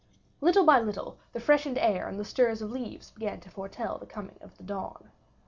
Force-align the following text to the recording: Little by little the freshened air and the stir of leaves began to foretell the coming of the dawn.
Little 0.41 0.63
by 0.65 0.79
little 0.79 1.19
the 1.31 1.39
freshened 1.39 1.77
air 1.77 2.07
and 2.07 2.19
the 2.19 2.25
stir 2.25 2.49
of 2.49 2.61
leaves 2.63 3.11
began 3.11 3.39
to 3.41 3.51
foretell 3.51 3.99
the 3.99 4.07
coming 4.07 4.39
of 4.41 4.57
the 4.57 4.63
dawn. 4.63 5.11